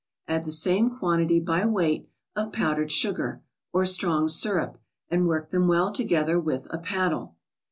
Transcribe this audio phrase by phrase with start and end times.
[0.27, 5.67] Add the same quantity, by weight, of powdered sugar, or strong syrup, and work them
[5.67, 7.35] well together with a paddle.